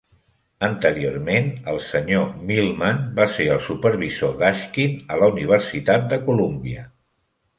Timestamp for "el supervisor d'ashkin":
3.55-4.97